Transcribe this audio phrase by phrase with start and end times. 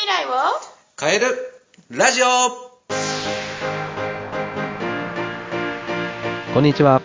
[0.00, 0.30] 未来を？
[0.98, 1.26] 変える
[1.90, 2.26] ラジオ
[6.54, 7.02] こんにちは。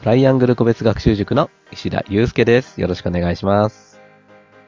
[0.00, 2.80] トライアングル個別学習塾の石田祐介です。
[2.80, 4.00] よろしくお願いします。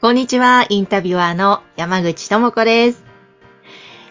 [0.01, 3.03] こんにちは、インタビュアーの山口智子です。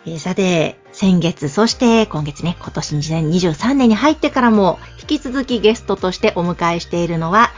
[0.06, 7.52] えーさて、先月、そして今月ね、今年2023年に入ってからも、引き続きゲストとしてお迎えしているのは、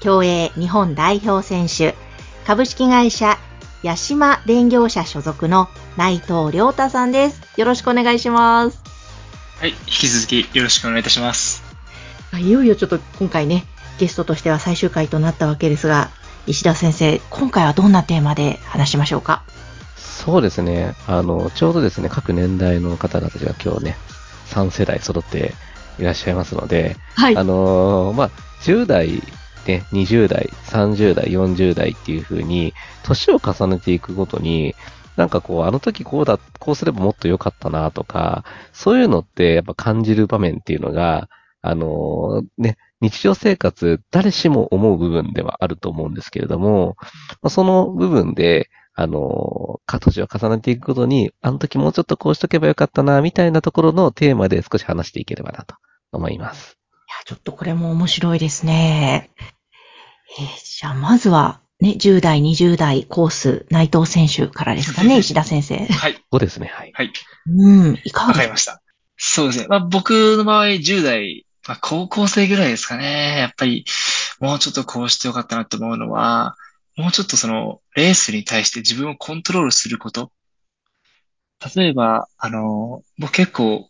[0.00, 1.94] 競泳日本代表選手、
[2.46, 3.38] 株式会社、
[3.84, 7.40] 八島電業者所属の内藤良太さんです。
[7.56, 8.82] よろしくお願いします。
[9.60, 11.62] はい、引き続きよろしくお願いいたします。
[12.32, 13.66] あいよいよちょっと今回ね、
[13.98, 16.10] ゲストとしては最終回となったわけですが、
[16.46, 19.42] 石田先生、今回はどんなテーマで話しましょうか？
[19.96, 20.94] そうですね。
[21.06, 23.96] あの、ちょうどですね、各年代の方々が今日ね、
[24.50, 25.54] 3世代揃って
[25.98, 28.30] いらっしゃいますので、はいあのーまあ、
[28.62, 29.22] 10代、
[29.68, 32.72] ね、20代、30代、40代っていう風に、
[33.04, 34.74] 年を重ねていくごとに、
[35.16, 41.28] なんかこう、あの時こうだ、こうすればもっと良かったなとか、そういうのってやっぱ感じる場面っていうのが、
[41.60, 46.96] あのーね、日常生活、誰しも思う部分ではあると思うんですけれども、
[47.42, 55.76] まその部分で、あのか、年を重ねていくことに、あの時もうちょっとこうしとけばよかったな、みたいなところのテーマで少し話していければなと
[56.10, 56.78] 思います。
[57.08, 59.30] いや、ちょっとこれも面白いですね。
[60.30, 65.86] えーじゃあ、まずは、ね、10代、20代コース、内藤選手からですかね、石田先生。
[65.86, 66.92] はい、そうですね、はい。
[66.94, 67.12] はい、
[67.48, 68.80] うん、いかがわかりました。
[69.16, 69.66] そうですね。
[69.68, 73.38] まあ僕の場合10代、まあ高校生ぐらいですかね。
[73.38, 73.84] やっぱり、
[74.38, 76.56] もうちょっとこうしてよかったなって思うのは、
[76.96, 80.30] もうちょっとその、レースに対して自分をコントロールすること。
[81.74, 83.88] 例えば、あの、僕結構、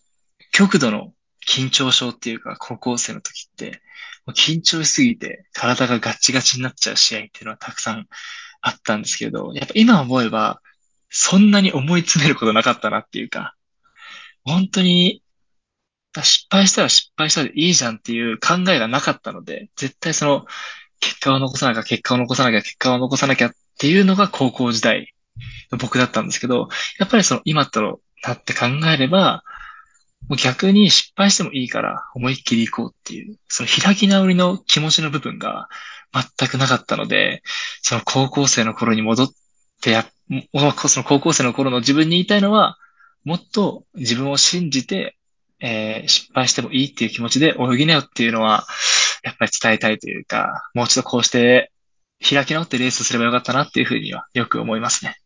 [0.53, 1.13] 極度の
[1.49, 3.81] 緊張症っていうか、高校生の時って、
[4.27, 8.07] もう緊張しすぎて体がガッチガチになっちゃう試合っていうのはたくさん
[8.61, 10.61] あったんですけど、やっぱ今思えば、
[11.09, 13.55] そんなに思い詰めることなかったなっていうか、
[14.45, 15.23] 本当に、
[16.23, 20.47] 失敗したら失敗したでいいじゃんっていう考えがなかったので、絶対その、
[21.01, 25.15] 結果を残さなきゃ、結果を残さなきゃ、結果を残さなきゃっていうのが高校時代
[25.71, 29.45] の僕だったんですけど、やっぱりその今となって考えれば、
[30.29, 35.69] もう逆に失敗してもいいから思いっきり行こうっていう、その開き直りの気持ちの部分が
[36.13, 37.43] 全くなかったので、
[37.83, 39.29] その高校生の頃に戻っ
[39.81, 40.07] てや、
[40.89, 42.77] その高校生の頃の自分に言いたいのは、
[43.25, 45.17] もっと自分を信じて、
[45.61, 48.67] えー失敗してもいいっていう気持ちで泳ぎなよっていうのは、
[49.23, 51.73] やっぱり伝えたいというか、もうちょっとこうして
[52.27, 55.17] 開き直ってレースすればよかったなっていうふうにはよく思いますね。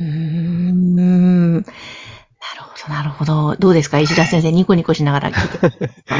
[0.00, 1.64] うん。
[2.54, 3.56] なるほど、なるほど。
[3.56, 3.98] どうですか？
[3.98, 5.70] 石田先生、ニコニコしながら聞い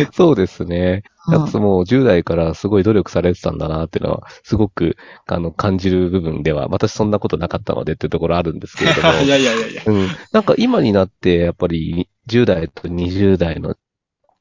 [0.06, 0.10] て。
[0.12, 1.02] そうですね。
[1.28, 9.08] うんやっぱもう10代からすごい努力されてたんだなっていうのは、すごく、あの、感じる部分では、私そんなことなかったのでっていうところあるんですけれども。
[9.22, 9.82] いやいやいやいや。
[9.86, 10.08] うん。
[10.30, 13.74] なんか今になって、やっぱり10代と20代の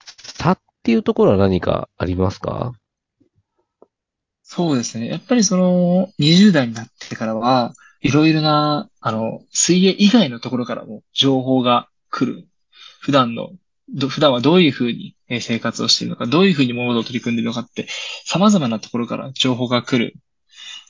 [0.05, 2.73] 差っていうところは何かありますか？
[4.43, 5.07] そうですね。
[5.07, 7.73] やっぱりその20代になってからは、
[8.05, 12.47] いろいろな、あの、水泳以外のところからも情報が来る。
[12.99, 13.49] 普段の、
[14.09, 17.87] 普段はどういうふうに生活をしているのか、どういうふうに物事を取り組んでいるのかって、
[18.23, 20.13] 様々なところから情報が来る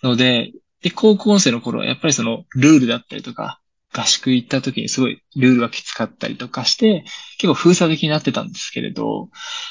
[0.04, 3.62] ので、で、高校生の頃はやっぱりそのルールだったりとか、
[3.94, 7.06] 合宿行った時にすごいルールがきつかったりとかして、
[7.38, 9.30] 結構封鎖的になってたんですけれど、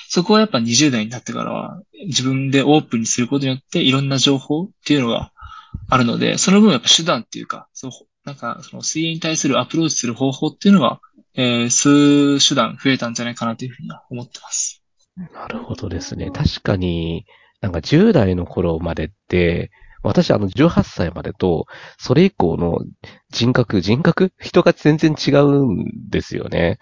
[0.08, 5.33] そこはやっぱ20代になってからは自分でオープンにすることによっていろんな情報っていうのが
[5.88, 7.90] あるので、その分やっぱ手段っていうか、そう
[8.24, 11.00] なんかその水泳に対するアプローチする方法っていうのが、
[11.34, 14.82] えー、数手段増えたんじゃないかなというふうには思ってます。
[15.16, 16.30] なるほどですね。
[16.30, 17.26] 確かに、
[17.60, 19.70] なんか10代の頃までって、
[20.02, 21.66] 私あの18歳までと、
[21.98, 22.80] それ以降の
[23.30, 24.32] 人格、人格？
[24.38, 26.78] 人が全然違うんですよね。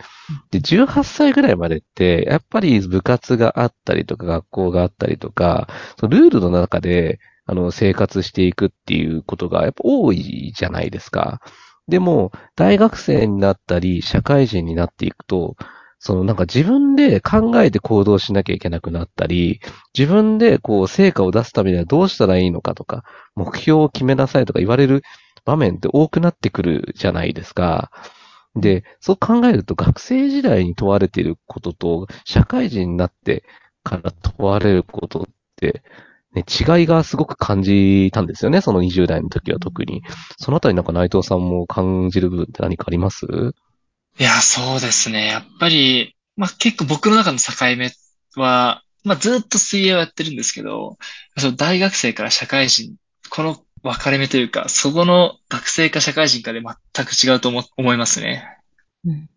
[0.50, 5.68] で、18歳ぐらいまでって、やっぱり部活があったりとか、学校があったりとか、
[6.00, 11.40] そのルールの中で、あの、生活していくっていうことがやっぱ多いじゃないですか。
[11.88, 15.56] でも、大学生になったり、社会人になっていくと、
[15.98, 19.60] そのなんか自分で考えて行動しなきゃいけなくなったり、
[19.96, 23.04] 自分でこう成果を出すためにはどうしたらいいのかとか、
[23.36, 25.02] 目標を決めなさいとか言われる
[25.44, 27.90] 場面って多くなってくるじゃないですか。
[28.56, 33.44] で、そう考えると学生時代に問われていることと、社会人になって
[33.84, 35.24] から問われることっ
[35.56, 35.82] て、
[36.34, 38.60] ね、違いがすごく感じたんですよね。
[38.60, 40.02] その20代の時は特に。
[40.38, 43.26] そのあたりなんか内藤さんも感じる部分って何かあります？
[44.18, 45.26] いや、そうですね。
[45.26, 47.90] やっぱり、まあ結構僕の中の境目
[48.36, 50.96] は、まあずっと水泳をやってるんですけど、
[51.36, 52.94] その大学生から社会人、
[53.30, 58.58] この分かれ目というか、そこの学生か社会人かで全く違うと思思いますね。
[59.04, 59.28] うん。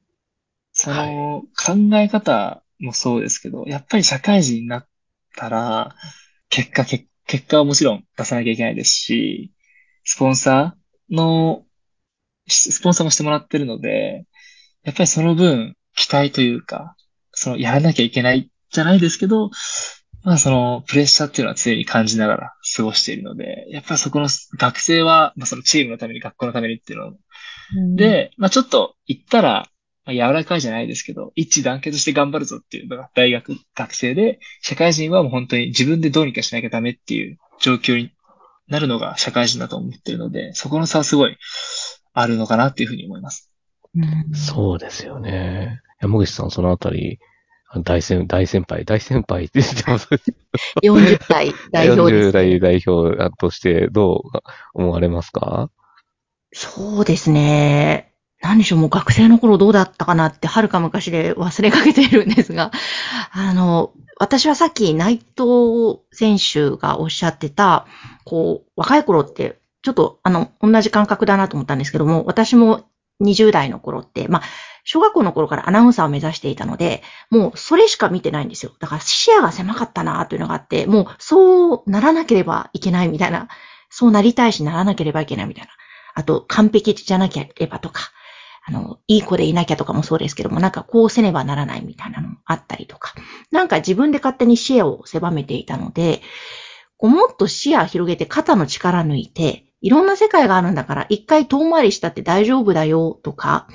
[0.72, 4.88] その考え方もそうですけど、やっぱり社会人になっ
[5.36, 5.96] たら、
[6.50, 9.52] 結果、結結果はもちろん出さなきゃいけないですし、
[10.04, 11.64] スポンサーの、
[12.48, 14.26] しスポンサーもしてもらってるので、
[14.84, 16.96] やっぱりその分、期待というか、
[17.32, 19.50] その、やらなきゃいけないじゃないですけど、
[20.24, 24.28] まあその、プレッシャーっていうのは常に感じながら過ごしているので、やっぱりそこの
[24.58, 29.68] 学生は、まあそのチームのために、学校のためにっていうので、まあちょっと言ったら、
[30.06, 38.12] まあ、柔らかいじゃないですけど、一致団結して頑張るぞっていうのが大学、学生で、社会人はもう本当に自分でどうにかしなきゃダメっていう状況に
[38.68, 41.38] なるのが社会人だと思ってるので、そこの差はすごい
[42.14, 43.52] あるのかなっていうふうに思います。
[43.96, 45.82] うんそうですよね。
[46.02, 47.20] 山口さん、そのあたり、
[47.84, 50.08] 大先、大先輩、大先輩って言ってます。
[50.82, 52.30] 40代代表です。
[52.30, 54.40] 40代代表としてどう
[54.74, 55.70] 思われますか？
[56.54, 58.15] そうですね。
[58.46, 62.72] 何でしょう、もう学生の頃どうだったかなって、はるか昔で忘れかけているんですが、
[63.34, 67.88] あの、私はさっき内藤選手がおっしゃってた、
[68.24, 72.86] こう、若い頃って、ちょっと、あの、同じ感覚だなと思ったんですけども、私も
[73.22, 74.42] 20代の頃って、まあ、
[74.84, 77.02] 小学校の頃からアナウンサーを目指していたので、
[77.32, 78.72] もうそれしか見てないんですよ。
[78.80, 83.48] だから視野が狭かったなというのがあって、もうそうならなければいけないみたいな、
[83.90, 85.72] そうなりたいしならなければいけないみたいな。
[86.14, 88.12] あと、完璧じゃなければとか、
[88.68, 93.14] あの、いい子でいなきゃとかもそうですけども、なんかこうせねばならないみたいなのもあったりとか、
[93.52, 96.22] なんか自分で勝手に視野を狭めていたので、
[96.98, 103.68] こうもっと視野広げて肩の力抜いて、いろんな世界があるんだから、一回遠回りしたって大丈夫だよとか、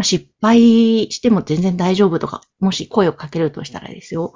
[0.00, 4.34] 失敗しても全然大丈夫とか、もし声をかけるとしたらですよ。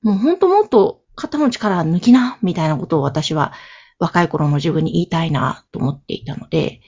[0.00, 3.52] もうほんともっと肩の力抜きな、みたいなことを私は
[3.98, 6.80] 若い頃の自分に言いたいなと思っていたので、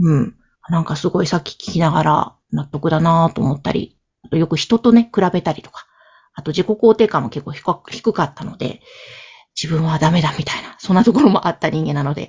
[0.00, 0.36] うん。
[0.68, 5.86] なんかすごいさっき聞きながら納得だなと思ったり、あとよく人とね、比べたりとか、
[6.34, 8.80] あと自己肯定感も結構低かったので、
[9.60, 12.28] 自分はダメだみたいな、そんなところもあった人間なので、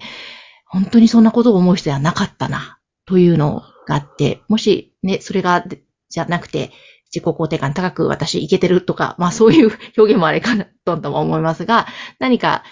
[0.65, 5.63] 本当にそんなことを思う必要はなかったな、というのがあって、もしね、それが、
[6.09, 6.71] じゃなくて、
[7.13, 11.87] 自己肯定感高く私いけてるとか、まあそういう 表現もあれかなととも思いますが、
[12.19, 12.63] 何か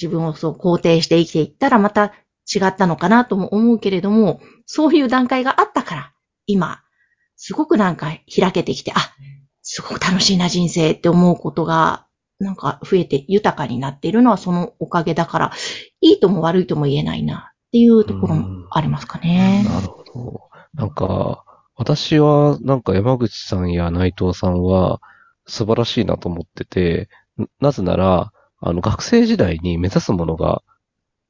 [0.00, 2.12] 自分をそう肯定して生きていったらまた
[2.54, 6.12] 違ったのかなとも思うけれども、そういう段階があったから、
[6.46, 6.80] 今、
[7.36, 9.12] すごくなんか開けてきて、あ、
[9.62, 12.06] すごく楽しいな人生って思うことが、
[12.40, 15.52] なんか増えて豊かになっているのはそのおかげだから、
[16.00, 19.64] いいとも悪いとも言えないなっていうところもありますかね。
[19.68, 20.40] なるほど。
[20.74, 21.44] なんか、
[21.76, 25.00] 私は、なんか山口さんや内藤さんは
[25.46, 27.08] 素晴らしいなと思ってて、
[27.60, 30.62] なぜなら、あの、学生時代に目指すものが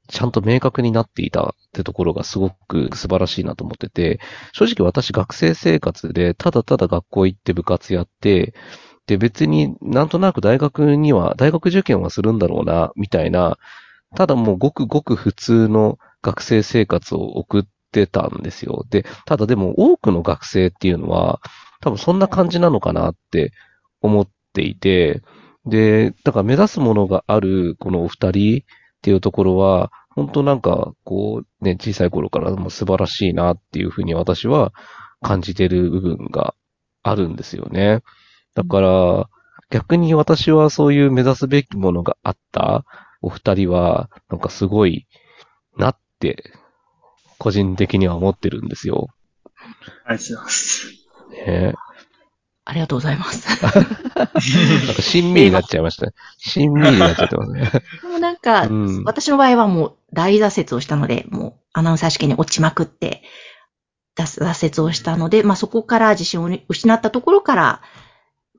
[0.09, 4.19] ちゃんと明確になっていたってところがすごく素晴らしいなと思ってて、
[4.53, 8.53] 正直私学生生活でただただ学校行って部活やって、
[9.07, 13.57] で別になんとなく大学には、大学受験はするんだろうな、みたいな、
[14.15, 18.85] ただもうごくごく普通の学生生活を送ってたんですよ。
[18.89, 21.39] で、ただでも多くの学生っていうのは、
[21.81, 23.51] 多分そんな感じなのかなって
[24.01, 25.21] 思っていて、
[25.65, 28.63] で、だから目指すものがあるこのお二人っ
[29.01, 34.73] ていうところは、本当なんか、こう、ね、小さい頃からも素晴らしいなっていうふうに私は
[35.21, 36.55] 感じてる部分が
[37.03, 38.03] あるんですよね。
[38.53, 39.29] だから、
[39.69, 42.83] 逆に私はそういう目指すべきものがあった
[43.21, 45.07] お二人は、なんかすごい
[45.77, 46.51] なって、
[47.37, 49.07] 個人的には思ってるんですよ。
[50.03, 50.87] ありがとうございます。
[51.31, 51.73] ね
[52.69, 55.01] ありがとうございます。
[55.01, 56.13] しんみりになっちゃいましたね。
[56.37, 57.71] しんみりになっちゃってますね。
[58.03, 63.23] でもなんか、うん私の場合はもう大挫折をしたので、もうアナウンサー試験に落ちまくって、
[64.15, 67.81] 挫挫折をしたので、まあそこから自信を失ったところから、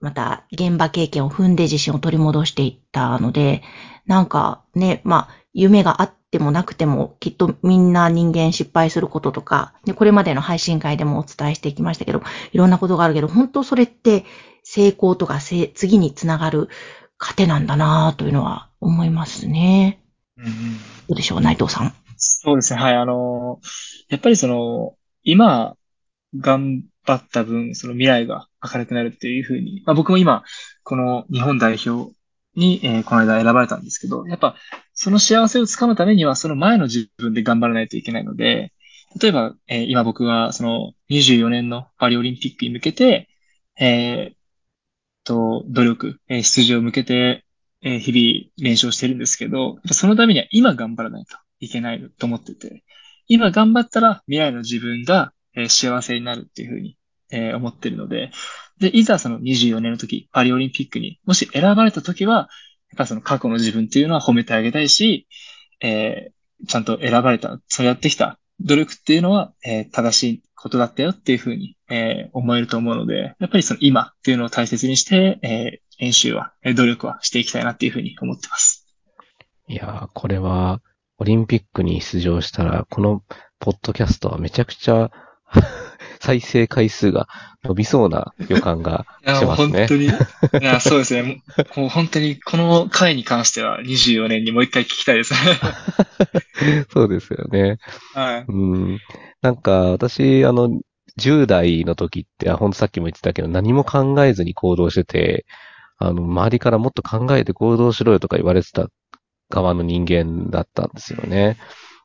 [0.00, 3.62] また現場経験を踏んで自信を取り戻していったので、
[4.06, 12.22] なんかね、まあ夢があってもなくても、きっとみんな人間失敗することとか、ね、これまでの配信会でもお伝えしてきましたけど、
[12.52, 14.24] いろんなことがあるけど、本当それって
[14.62, 16.68] 成功とか次につながる
[17.18, 20.00] 糧なんだなというのは思いますね。
[20.36, 20.46] うん
[21.08, 21.92] どうでしょう、内藤さん。
[22.16, 22.80] そうですね。
[22.80, 22.94] はい。
[22.94, 23.60] あの
[24.08, 25.74] やっぱりその、今、
[26.38, 30.44] 頑張った分、その未来が明るくなるっていうふうに、まあ僕も今、
[30.84, 32.14] この日本代表
[32.54, 34.54] に、えーこの間選ばれたんですけど、やっぱ、
[35.02, 38.74] その幸せをつかむためには、その前の自分で頑張らないといけないので、
[39.18, 43.30] 例えば、えー今僕は、その、24年のパリオリンピックに向けて、
[43.80, 44.36] えー
[45.24, 47.46] と、努力、えー出場を向けて、
[47.80, 52.84] えー日々練習をしてるんですけど、そのためには今頑張らないといけないと思ってて、
[53.26, 56.98] 今頑張ったら未来の自分が、えー幸せになるっていうふうに、
[57.30, 58.32] えー思ってるので、
[58.78, 62.50] で、いざその24年の時、パリオリンピックにもし選ばれた時は、
[62.94, 65.26] っぱその過去の自分っていうのは褒めてあげたいし、
[65.80, 66.32] えー
[66.66, 78.86] ちゃんと選ばれた、そうやってきた努力っていうのは、えー正しいことだったよっていうふうに、えー思えると思うので、やっぱりその今っていうのを大切にして、えー練習は、努力はしていきたいなっていうふうに思ってます。
[79.68, 80.80] いやー、これは、
[81.18, 83.22] オリンピックに出場したら、この
[83.58, 85.10] ポッドキャストはめちゃくちゃ
[86.20, 87.28] 再生回数が
[87.64, 89.94] 伸びそうな予感がしますね本当。
[89.96, 90.10] に、い
[90.64, 91.42] や、そうですね。
[91.76, 95.38] もう本当に、この回に関しては24年にもう一回聞きたいですね。
[96.92, 97.78] そうですよね。
[98.14, 98.44] はい。
[98.46, 98.98] うん。
[99.40, 100.68] なんか、私、あの、
[101.18, 105.46] 10代の時って、あほんとさっきも言ってたけど、何も考えずに行動してて、
[105.96, 108.88] あの、周りからもっと考えて行動しろよとか言われてた
[109.48, 111.56] 側の人間だったんですよね。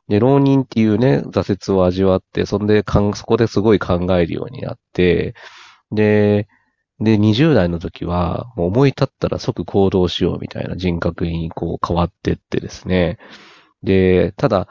[0.08, 5.34] で、浪人っていうね、挫折を味わって、そんでかん、そこですごい考えるようになって、
[5.92, 6.48] で、
[7.00, 13.18] で、20代の時は、もう思い立ったら即行動しようみたいな人格にこう変わってってですね。
[13.82, 14.68] で、ただ、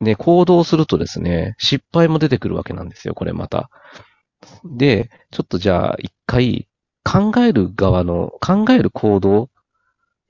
[0.00, 3.70] ね、行動するとですね、失敗も出てくるわけなんですよ、これまた。
[4.64, 6.68] で、ちょっとじゃあ一回、
[7.04, 9.50] 考える側の、考える行動、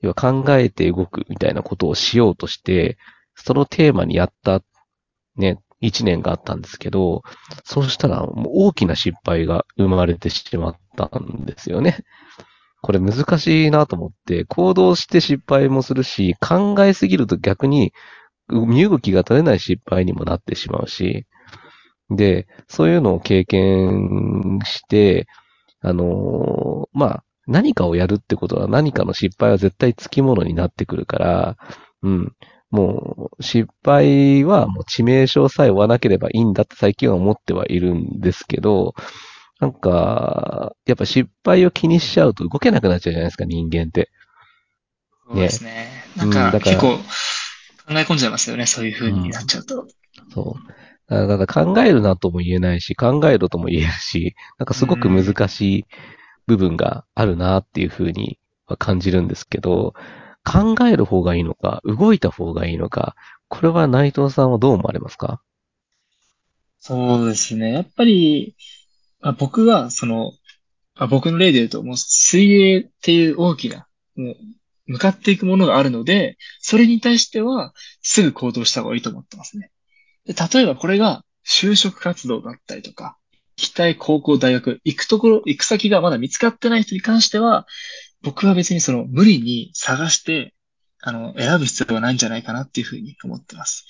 [0.01, 2.97] 要は考えて動くみたいなことをしようとして、
[3.35, 4.61] そのテーマにやった、
[5.35, 7.23] ね、一年があったんですけど、
[7.63, 11.97] そうしたら大きな失敗が生まれてしまったんですよね。
[12.81, 17.93] これ難しいなと思って、行動して失敗もするし、考えすぎると逆に
[18.49, 21.25] 身動きが取れない失敗にもなってしまうし、
[22.09, 25.27] で、そういうのを経験して、
[25.81, 31.57] あのまあ、何かをやるってことは何かの失敗は絶対つきものになってくるから、
[32.03, 32.35] うん。
[32.71, 38.95] もう、失敗はもう致命傷さえ負わなければいいんだって最近は思ってはいるんですけど、
[39.59, 44.09] なんか、やっぱ失敗を気にしちゃうと動けなくなっちゃうじゃないですか、人間って。
[45.27, 45.87] そうですね。
[46.15, 47.03] なんうんか、だから結構、考
[47.89, 48.65] え込んじゃいますよね。
[48.65, 49.87] そういう風になっちゃうと。
[50.33, 50.71] そう。
[51.11, 55.85] だからだから考えるなとも言えないし、考えろとも言えるし、なんかすごく難しい
[56.47, 59.93] 部分があるなっていうふうには感じるんですけど、
[60.43, 63.15] 考える方がいいのか、動いた方がいいのか、
[63.47, 65.41] これは内藤さんはどう思われますか？
[66.79, 67.73] そうですね。
[67.73, 68.55] やっぱり、
[69.19, 70.31] まあ、僕は、その、
[70.95, 74.35] まあ、僕の例で言うと、もう水泳っていう大きな、もう、
[74.87, 79.69] 向かっていくものがあるので、それに対しては、すぐ行動した方がいいと思ってますね。
[80.25, 83.17] で例えばこれが、就職活動だったりとか、
[83.57, 87.67] 行きたい高校、大学、行くところ、行く先がまだ見つかってない人に関しては、
[88.23, 90.53] 僕は別にその無理に探して、
[91.01, 93.85] あの、選ぶ必要はないんじゃないかなっていうふうに思ってます。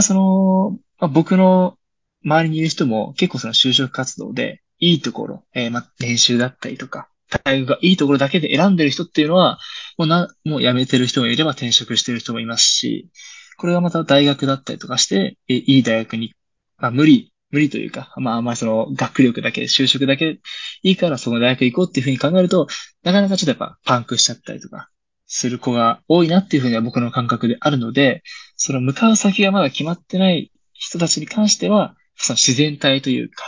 [0.00, 1.76] その、まあ、僕の
[2.24, 7.08] 周りにいる人も結構その就職活動でいいところ、えーまあ、練習だったりとか、
[7.44, 9.58] 大学がいいところだけで選んでる人っていうのは、
[9.98, 13.10] もうな、もう辞めてる人もいれば転職してる人もいますし、
[13.58, 16.34] これがまた大学だったりとかして、えいい大学に、
[16.78, 20.40] まあ、無理、無理というか、まあ、あんまりその学力だけ、就職だけ
[20.82, 22.66] いいからその大学行こうっていうふうに考えると、
[23.02, 24.88] なかなかちょっとやっぱパンクしちゃったりとか、
[25.26, 28.22] する子が多いなっていうふうには僕の感覚であるので、
[28.56, 33.44] その向かう先がまだ決まってない人たちに関しては、その自然体というか、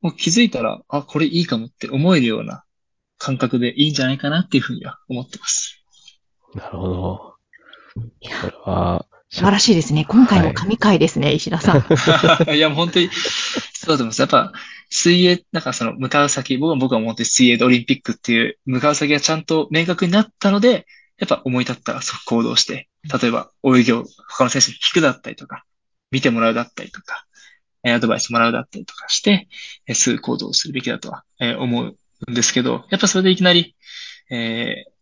[0.00, 2.64] もう気づいたら、あ、これいいかもって思えるような
[3.18, 5.82] 感覚でいいんじゃないかなっていうふうには思ってます。
[6.54, 7.34] なるほど。
[8.20, 10.04] いやこれは、素晴らしいですね。
[10.06, 11.84] 今回も神回ですね、石田さん。
[12.54, 13.08] いや、もう本当に、
[13.72, 14.20] そうだと思います。
[14.20, 14.52] やっぱ、
[14.94, 20.86] 水泳、なんかその、向かう先、僕は僕はもう本当に水泳でオリンピックっていう、向かう先がちゃんと明確になったので、
[21.18, 25.64] やっぱ思い立ったら即行動して、例えば、泳ぎを他の選手に聞くだったりとか、
[26.10, 27.26] 見てもらうだったりとか、
[27.84, 29.48] アドバイスもらうだったりとかして、
[29.94, 31.24] すぐ行動するべきだとは、
[31.58, 33.74] 思うんですけど、やっぱそれでいきなり、
[34.30, 34.92] えー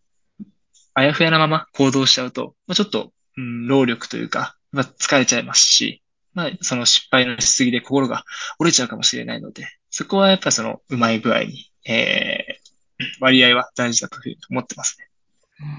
[0.94, 6.02] あやふやなまま行動しちゃうと、まあ、ちょっと、うん、労力というか、まあ、疲れちゃいますし、
[6.34, 8.24] まあ、その失敗のしすぎで心が
[8.58, 15.10] 折れちゃうかもしれないので、そこはやっぱその、うまい具合に、えー、割合は大事だというふうに思ってますね。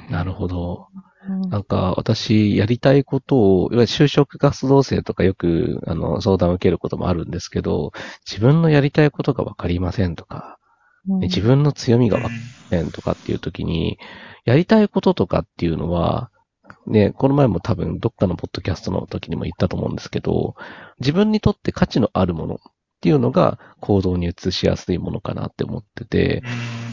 [0.10, 0.88] なるほど。
[1.50, 7.92] なんか、私、やりたいことを、いわゆる就職活動生とかよく、あの、相談を受けることもあるんですけど、
[8.30, 10.58] 自分のやりたいことがわかりませんとか、
[11.06, 13.98] ね自分の強みがわかりませんとかっていう時に、
[14.46, 16.32] やりたいこととかっていうのは、
[16.88, 20.56] ね、この前も多分どっかのポッドキャストの時にも言ったと思うんですけど、
[21.00, 22.60] 自分にとって価値のあるもの
[23.02, 26.44] っていうのが行動に移しやすいものかなって思ってて、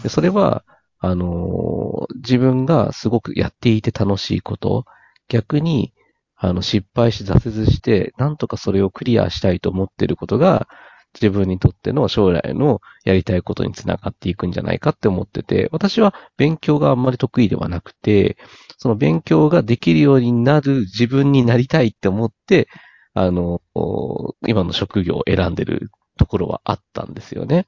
[0.03, 0.65] でそれは、
[1.01, 4.87] あのー自分がすごくやっていて楽しいこと、
[5.29, 5.93] 逆に、
[6.37, 10.67] あの、失敗し挫折して、なんとかそれをクリアしたいと思っていることが、
[11.15, 18.37] 自分にとっての将来のやりたいことにつながっていくんじゃないかって思ってて、私は勉強があんまり得意ではなくて、
[18.79, 22.69] その勉強ができるようになる自分になりたいって思って、
[23.15, 27.67] あの、お今の職業を選んでるところはあったんですよね。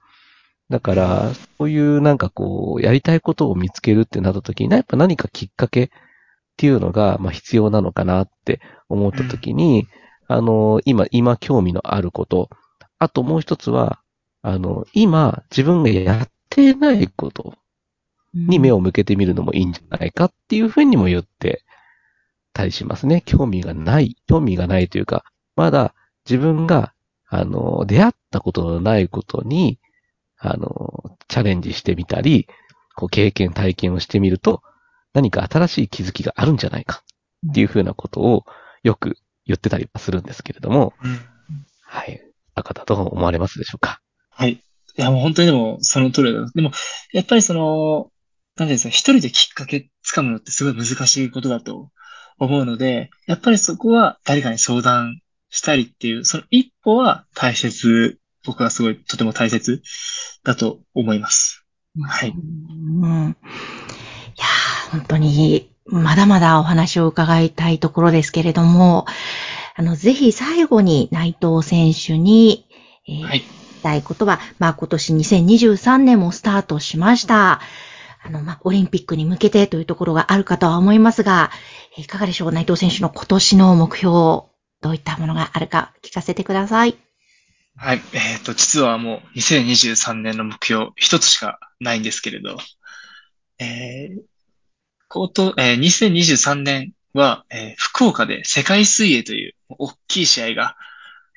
[0.68, 5.88] だから、そういうなんかこう、やりたいことを見つけるってなった時に、やっぱ何かきっかけっ
[6.56, 9.86] ていうのが、まあ必要なのかなって思った時に、
[10.28, 12.50] あの、今、今興味のあること、
[12.98, 14.00] あともう一つは、
[14.42, 17.54] あの、今自分がやってないこと
[18.34, 21.64] に目を向けてみるのもいいんじゃないかっていうふうにも言って
[22.52, 23.22] たりしますね。
[23.24, 25.24] 興味がない、興味がないというか、
[25.56, 25.94] まだ
[26.28, 26.92] 自分が、
[27.30, 29.78] あの、出会ったことのないことに、
[30.38, 32.48] あの、チャレンジしてみたり、
[32.96, 34.62] こう経験、体験をしてみると、
[35.14, 37.02] 何か新しい気づきがあるんじゃないか
[37.50, 38.44] っていうふうなことを
[38.82, 41.18] よく言ってたりはするんですけれども、うん
[41.82, 42.20] はい。
[42.54, 44.00] 赤だと思われますでしょうか？
[44.30, 44.52] はい。
[44.52, 44.62] い
[44.96, 46.46] や、もう本当にでも、その通りだ。
[46.54, 46.72] でも、
[47.12, 48.10] やっぱりその、
[48.56, 51.90] なんですか、一人できっかけつかむのってすごい難しいことだと
[52.38, 55.20] 思うので、やっぱりそこは誰かに相談
[55.50, 59.82] したりっていう、その一歩は大切、僕はすごいとても大切
[60.44, 61.66] だと思います。
[62.00, 62.30] はい。
[62.30, 63.36] うん。
[63.36, 63.50] い
[64.38, 69.06] やー本当に、まだまだお話を伺いたいところですけれども、
[69.76, 72.66] あの、ぜひ最後に内藤選手に、
[73.08, 73.42] えーはい。
[73.82, 77.62] たいことは、まあ今年2023年もスタートしました。
[78.22, 81.50] あの、まあオリンピックに向けてというところがあるかとは思いますが、
[81.96, 82.52] いかがでしょう？
[82.52, 84.49] 内藤選手の今年の目標、
[84.80, 86.96] どういったものがあるか聞かせてください。
[87.76, 88.02] はい。
[88.12, 92.58] えっ、と、実はもう2023年の目標一つしかないんですけれど、
[93.58, 94.20] えー、
[95.08, 100.76] こと、えー2023年は、えー福岡で世界水泳という大きい試合が、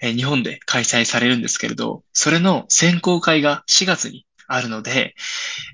[0.01, 5.15] えー日本で開催されるんですけれど、それの選考会が4月にあるので、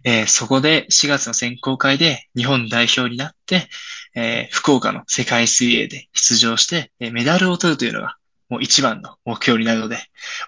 [0.03, 3.67] えーそこで4月の選考会で日本代表になって、
[4.15, 8.17] えー福岡の世界水泳で出場して、えーメダルを取るというのが
[8.49, 9.97] もう一番の目標になるので、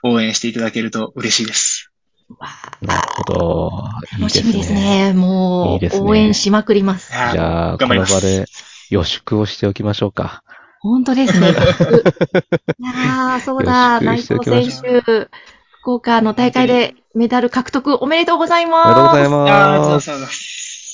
[0.03, 1.91] 応援していただけると嬉しいです。
[2.39, 2.47] わ
[2.81, 3.71] なるほど。
[4.15, 4.73] いい楽しみです。
[4.73, 5.13] ね。
[5.13, 7.11] も、いいうですね応援しまくります。
[7.11, 8.45] じゃあ、この場で
[8.89, 10.43] 予祝をしておきましょうか。
[10.79, 11.49] 本当ですね。
[11.53, 15.29] いやー、そうだ、内藤選手、
[15.81, 18.85] 福岡の大会でメダル獲得おめでとうございます。
[18.87, 20.50] おめでとうございます。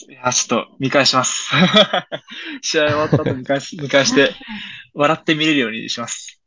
[0.08, 1.50] ざいやーちょっと見返します。
[2.62, 4.34] 試合終わった後見返し、 見返して、
[4.94, 6.42] 笑って見れるようにします。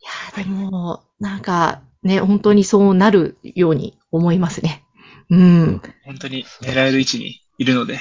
[0.00, 0.04] い
[0.38, 4.84] やーでも、なんか、ね、本当にそうなるように思いますね。
[5.30, 5.82] うん。
[6.04, 8.00] 本当に狙える位置にいるので、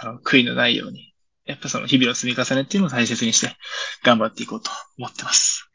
[0.00, 3.56] あの、悔いのないように、やっぱその日々の積み重ねっていうのを大切にして
[4.04, 5.68] 頑張っていこうと思ってます。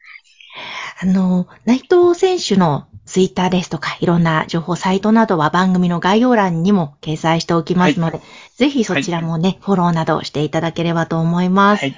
[1.02, 8.20] あの、内藤選手のツイッターですとか、いろんな情報サイトなどは番組の概要欄にも掲載しておきますので、
[8.56, 11.80] ぜひそちらもね、フォローなどしていただければと思います。
[11.82, 11.90] はい。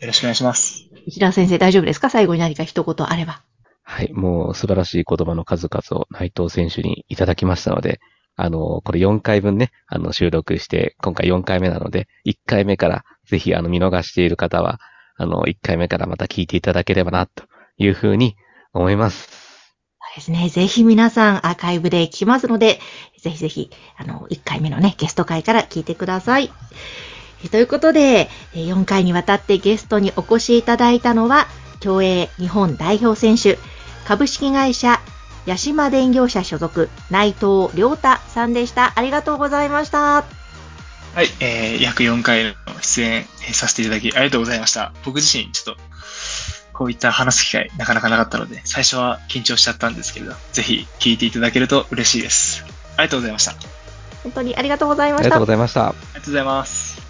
[0.00, 0.84] よろしくお願いします。
[1.06, 2.10] 石田先生大丈夫ですか？
[2.10, 3.42] 最後に何か一言あれば。
[3.84, 8.00] はい、もう素晴らしい言葉の数々を内藤選手にいただきましたので、
[8.36, 14.78] あの、これ4回分ね、あの、収録して、今回4回目なので、1回目からぜひ、あの、見逃している方は、
[15.16, 17.44] あの、1回目からまた聞いていただければな、と
[17.78, 18.36] いうふうに
[18.72, 19.28] 思います。
[19.28, 19.36] そ
[20.12, 20.48] うですね。
[20.48, 22.80] ぜひ皆さんアーカイブで聞きますので、
[23.20, 26.52] ぜひぜひ、あの、1回目のね、ゲスト会から聞いてください。
[27.44, 31.48] えということで、え4回にわたってゲストにお越しいただいたのは、
[31.80, 33.58] 競泳日本代表選手、
[34.06, 35.00] 株式会社、
[35.46, 38.92] 八島電業者所属、内藤良太さんでした。
[38.94, 40.24] ありがとうございました。
[41.14, 44.92] はい、えー、約4回の出演、えーさせていただきありがとうございました。
[45.04, 45.82] 僕自身、ちょっと、
[46.72, 52.64] こういった話す機会なかなかなかったので、最初は緊張しちゃったんですけれど、ぜひ聞いていただけると嬉しいです。
[52.96, 53.52] ありがとうございました。
[53.52, 53.68] あり
[54.22, 55.46] 本当にありがとうございましたありがとうご。
[55.46, 55.80] ざいました。
[55.80, 57.01] がとうございます。